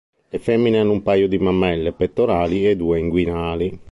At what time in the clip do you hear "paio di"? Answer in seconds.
1.03-1.37